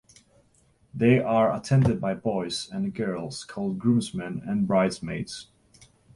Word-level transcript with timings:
They 0.95 1.19
are 1.19 1.55
attended 1.55 2.01
by 2.01 2.15
boys 2.15 2.67
and 2.71 2.91
girls 2.91 3.43
called 3.43 3.77
groomsmen 3.77 4.41
and 4.47 4.65
bridesmaids. 4.67 5.49